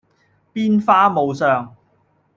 [0.51, 1.75] 變化無常